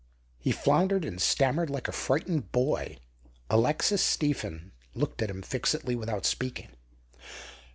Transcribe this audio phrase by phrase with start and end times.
[0.39, 2.97] He floundered and stammered like a frightened boy.
[3.51, 6.69] Alexis Stephen looked at him fixedly without speaking.